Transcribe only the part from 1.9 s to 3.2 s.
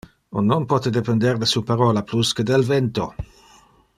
plus que del vento.